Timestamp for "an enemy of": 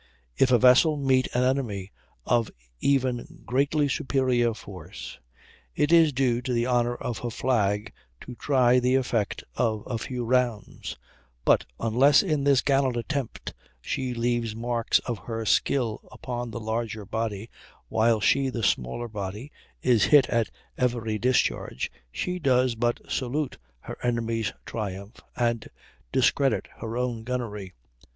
1.35-2.49